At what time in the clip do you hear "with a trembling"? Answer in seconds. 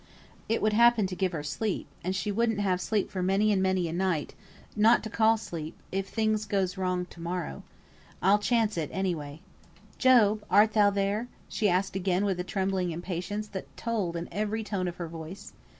12.25-12.89